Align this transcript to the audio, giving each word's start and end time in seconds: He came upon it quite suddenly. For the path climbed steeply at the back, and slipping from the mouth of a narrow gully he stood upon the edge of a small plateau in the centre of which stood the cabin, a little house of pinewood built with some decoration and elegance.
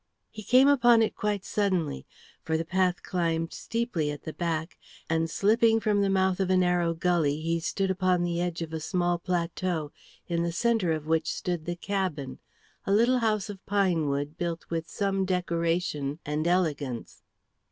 He 0.31 0.41
came 0.41 0.67
upon 0.67 1.03
it 1.03 1.15
quite 1.15 1.45
suddenly. 1.45 2.07
For 2.41 2.57
the 2.57 2.65
path 2.65 3.03
climbed 3.03 3.53
steeply 3.53 4.09
at 4.09 4.23
the 4.23 4.33
back, 4.33 4.79
and 5.07 5.29
slipping 5.29 5.79
from 5.79 6.01
the 6.01 6.09
mouth 6.09 6.39
of 6.39 6.49
a 6.49 6.57
narrow 6.57 6.95
gully 6.95 7.39
he 7.39 7.59
stood 7.59 7.91
upon 7.91 8.23
the 8.23 8.41
edge 8.41 8.63
of 8.63 8.73
a 8.73 8.79
small 8.79 9.19
plateau 9.19 9.91
in 10.27 10.41
the 10.41 10.51
centre 10.51 10.91
of 10.91 11.05
which 11.05 11.31
stood 11.31 11.65
the 11.65 11.75
cabin, 11.75 12.39
a 12.87 12.91
little 12.91 13.19
house 13.19 13.47
of 13.47 13.63
pinewood 13.67 14.39
built 14.39 14.65
with 14.71 14.89
some 14.89 15.23
decoration 15.23 16.17
and 16.25 16.47
elegance. 16.47 17.21